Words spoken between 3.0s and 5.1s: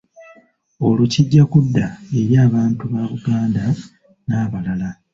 Buganda n’abalala.